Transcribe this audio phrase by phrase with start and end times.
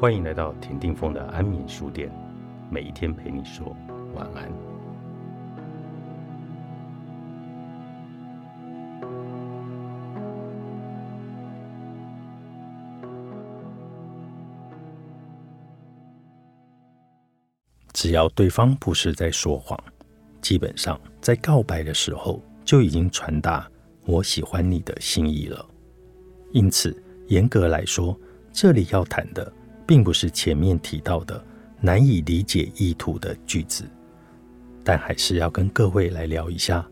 [0.00, 2.10] 欢迎来到田定峰的安眠书店，
[2.70, 3.76] 每一天陪你说
[4.14, 4.50] 晚安。
[17.92, 19.78] 只要对方不是在说谎，
[20.40, 23.70] 基本上在告白的时候就已经传达
[24.06, 25.62] 我喜欢你的心意了。
[26.52, 28.18] 因此，严格来说，
[28.50, 29.52] 这里要谈的。
[29.90, 31.44] 并不是前面提到的
[31.80, 33.82] 难以理解意图的句子，
[34.84, 36.86] 但还是要跟各位来聊一下。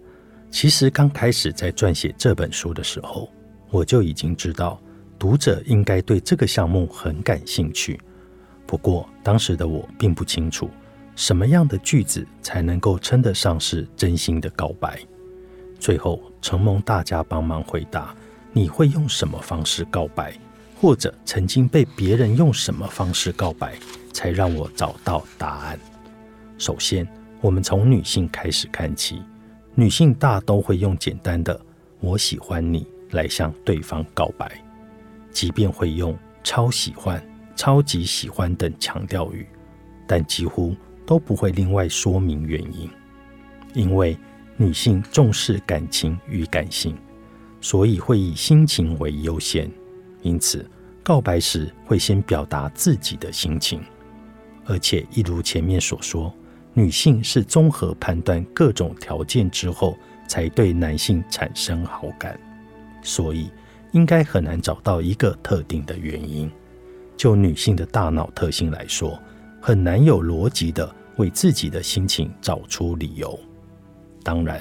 [0.50, 3.32] 其实刚开始在撰写这本书的时候，
[3.70, 4.82] 我就已经知道
[5.16, 8.00] 读者应该对这个项目很感兴趣。
[8.66, 10.68] 不过当时的我并不清楚
[11.14, 14.98] 什么样的句子才能够称得上是真心的告白。
[15.78, 18.12] 最后承蒙大家帮忙回答，
[18.52, 20.36] 你会用什么方式告白？
[20.80, 23.74] 或者曾经被别人用什么方式告白，
[24.12, 25.78] 才让我找到答案？
[26.56, 27.06] 首先，
[27.40, 29.20] 我们从女性开始看起。
[29.74, 31.60] 女性大都会用简单的
[32.00, 34.50] “我喜欢你”来向对方告白，
[35.32, 37.20] 即便会用“超喜欢
[37.54, 39.46] ”“超级喜欢”等强调语，
[40.06, 40.74] 但几乎
[41.06, 42.88] 都不会另外说明原因。
[43.74, 44.16] 因为
[44.56, 46.96] 女性重视感情与感性，
[47.60, 49.70] 所以会以心情为优先。
[50.22, 50.68] 因此，
[51.02, 53.80] 告白时会先表达自己的心情，
[54.66, 56.34] 而且一如前面所说，
[56.74, 62.38] 女性是综合判断各种条件之后才对男性产生好感，
[63.02, 63.50] 所以
[63.92, 66.50] 应该很难找到一个特定的原因。
[67.16, 69.20] 就女性的大脑特性来说，
[69.60, 73.38] 很难有逻辑的为自己的心情找出理由。
[74.22, 74.60] 当然，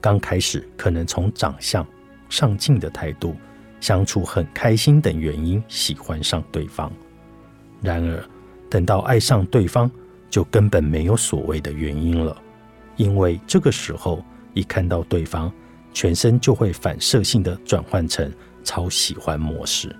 [0.00, 1.84] 刚开始可能从长相、
[2.28, 3.34] 上进的态度。
[3.80, 6.90] 相处很开心等原因喜欢上对方，
[7.82, 8.28] 然而
[8.68, 9.90] 等到爱上对方，
[10.28, 12.36] 就根本没有所谓的原因了，
[12.96, 15.52] 因为这个时候一看到对方，
[15.92, 18.32] 全身就会反射性的转换成
[18.64, 19.94] 超喜欢模式。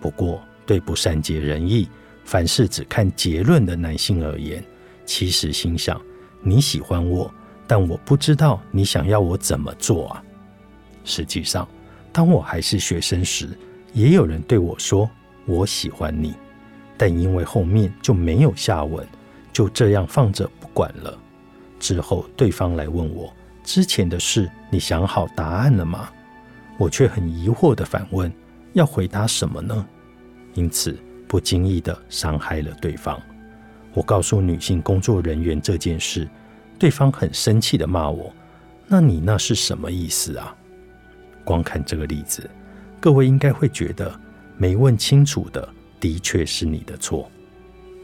[0.00, 1.88] 不过，对不善解人意、
[2.24, 4.64] 凡事只看结论的男性而言，
[5.04, 6.00] 其实心想
[6.40, 7.32] 你喜欢我，
[7.66, 10.24] 但我不知道你想要我怎么做啊。
[11.04, 11.68] 实际上。
[12.18, 13.48] 当我还是学生时，
[13.92, 15.08] 也有人对我说
[15.46, 16.34] “我喜欢你”，
[16.98, 19.06] 但因为后面就没有下文，
[19.52, 21.16] 就这样放着不管了。
[21.78, 26.10] 之后对方来问我之前的事，你想好答案了吗？
[26.76, 28.32] 我却很疑惑的反问
[28.74, 29.86] ：“要回答什么呢？”
[30.54, 30.98] 因此
[31.28, 33.16] 不经意的伤害了对方。
[33.94, 36.28] 我告诉女性工作人员这件事，
[36.80, 38.34] 对方很生气的骂我
[38.88, 40.52] ：“那你那是什么意思啊？”
[41.48, 42.48] 光看这个例子，
[43.00, 44.14] 各位应该会觉得
[44.58, 45.66] 没问清楚的，
[45.98, 47.30] 的确是你的错。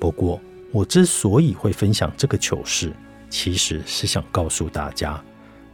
[0.00, 0.41] 不过，
[0.72, 2.91] 我之所以会分享这个糗事，
[3.28, 5.22] 其实是想告诉大家，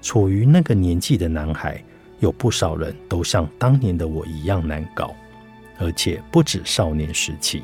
[0.03, 1.81] 处于那个年纪的男孩，
[2.19, 5.14] 有不少人都像当年的我一样难搞，
[5.78, 7.62] 而且不止少年时期，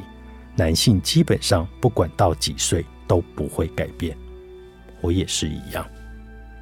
[0.54, 4.16] 男性基本上不管到几岁都不会改变。
[5.00, 5.84] 我也是一样。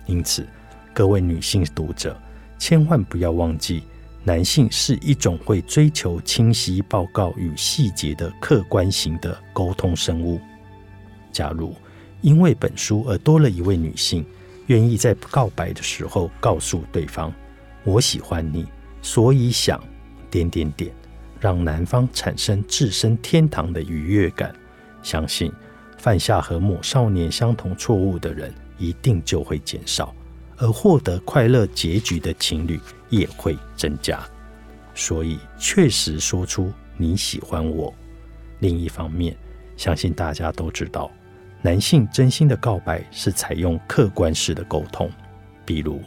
[0.06, 0.48] 因此，
[0.94, 2.18] 各位女性读者。
[2.66, 3.82] 千万不要忘记，
[4.22, 10.40] 男性是一种会追求清晰报告与细节的客观型的沟通生物。
[11.30, 11.74] 假如
[12.22, 14.24] 因为本书而多了一位女性，
[14.68, 17.30] 愿意在告白的时候告诉对方
[17.84, 18.64] “我喜欢你”，
[19.02, 19.78] 所以想
[20.30, 20.90] 点点点，
[21.38, 24.54] 让男方产生置身天堂的愉悦感，
[25.02, 25.52] 相信
[25.98, 30.14] 犯下和某少年相同错误的人一定就会减少。
[30.64, 32.80] 而获得快乐结局的情侣
[33.10, 34.26] 也会增加，
[34.94, 37.92] 所以确实说出你喜欢我。
[38.60, 39.36] 另一方面，
[39.76, 41.10] 相信大家都知道，
[41.60, 45.10] 男性真心的告白是采用客观式的沟通，
[45.66, 46.00] 比如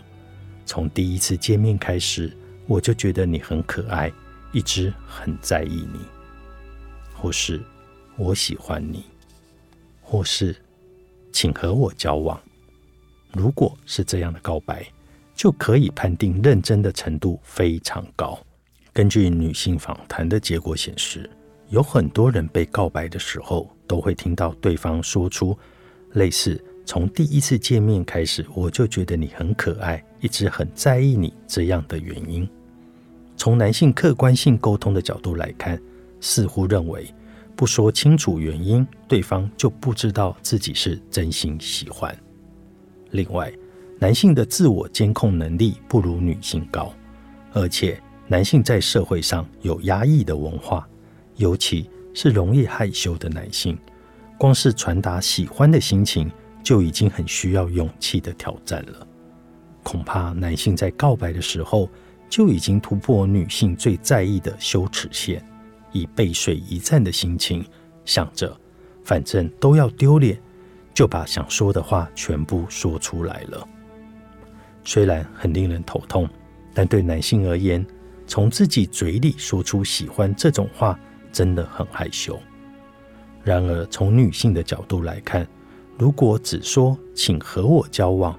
[0.66, 4.12] 从第一次见面开始，我就觉得你很可爱，
[4.52, 6.00] 一直很在意你，
[7.14, 7.62] 或是
[8.16, 9.04] 我喜欢你，
[10.02, 10.56] 或是
[11.32, 12.42] 请和我交往。
[13.38, 14.86] 如果是这样的告白，
[15.36, 18.38] 就可以判定认真的程度非常高。
[18.92, 21.30] 根据女性访谈的结果显示，
[21.70, 25.56] 有很多人被告白的时候，都会听到对方说出
[26.14, 32.50] 类似“从第一次见面开始，我就觉得你很可爱，一直很在意你”这样的原因。
[33.36, 35.80] 从男性客观性沟通的角度来看，
[36.20, 37.06] 似乎认为
[37.56, 42.18] 不说清楚原因，对方就不知道自己是真心喜欢。
[43.12, 43.52] 另外，
[44.00, 46.94] 男性的自我监控能力不如女性高，
[47.54, 50.88] 而且男性在社会上有压抑的文化，
[51.38, 53.78] 尤其是容易害羞的男性，
[54.38, 56.32] 光是传达喜欢的心情
[56.64, 59.08] 就已经很需要勇气的挑战了。
[59.84, 61.90] 恐怕男性在告白的时候
[62.30, 65.44] 就已经突破女性最在意的羞耻线，
[65.94, 67.66] 以背水一战的心情
[68.04, 68.56] 想着，
[69.04, 70.38] 反正都要丢脸，
[70.98, 73.68] 就把想说的话全部说出来了。
[74.84, 76.28] 虽然很令人头痛，
[76.74, 77.86] 但对男性而言，
[78.26, 81.00] 从自己嘴里说出喜欢这种话，
[81.32, 82.36] 真的很害羞。
[83.44, 85.48] 然而，从女性的角度来看，
[86.00, 88.36] 如果只说“请和我交往”，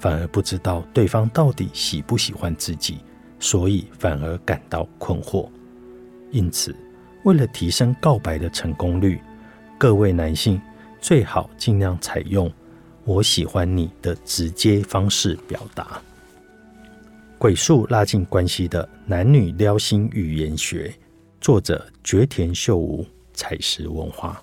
[0.00, 2.98] 反而不知道对方到底喜不喜欢自己，
[3.38, 5.48] 所以反而感到困惑。
[6.32, 6.74] 因此，
[7.22, 9.20] 为了提升告白的成功率，
[9.78, 10.60] 各位男性
[11.04, 12.50] 最好尽量采用
[13.04, 16.00] “我喜欢你”的直接方式表达。
[17.36, 20.90] 鬼术拉近关系的男女撩心语言学，
[21.42, 23.04] 作者绝田秀吾，
[23.34, 24.42] 采石文化。